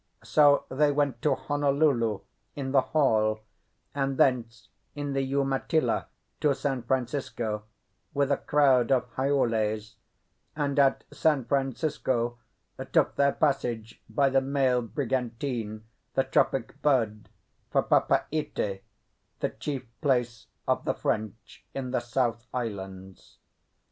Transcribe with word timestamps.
So 0.23 0.65
they 0.69 0.91
went 0.91 1.21
to 1.21 1.35
Honolulu 1.35 2.21
in 2.55 2.71
the 2.71 2.81
Hall, 2.81 3.41
and 3.93 4.17
thence 4.17 4.69
in 4.95 5.13
the 5.13 5.21
Umatilla 5.35 6.07
to 6.39 6.55
San 6.55 6.81
Francisco 6.81 7.65
with 8.11 8.31
a 8.31 8.37
crowd 8.37 8.91
of 8.91 9.07
Haoles, 9.11 9.97
and 10.55 10.79
at 10.79 11.03
San 11.11 11.45
Francisco 11.45 12.39
took 12.91 13.15
their 13.15 13.33
passage 13.33 14.01
by 14.09 14.27
the 14.31 14.41
mail 14.41 14.81
brigantine, 14.81 15.83
the 16.15 16.23
Tropic 16.23 16.81
Bird, 16.81 17.29
for 17.69 17.83
Papeete, 17.83 18.81
the 19.39 19.49
chief 19.49 19.85
place 20.01 20.47
of 20.67 20.83
the 20.83 20.95
French 20.95 21.63
in 21.75 21.91
the 21.91 21.99
south 21.99 22.47
islands. 22.55 23.37